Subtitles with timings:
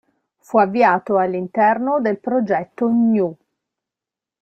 [0.39, 3.37] Fu avviato all'interno del progetto GNU.